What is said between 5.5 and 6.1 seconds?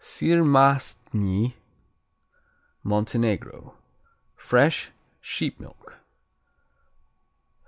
milk.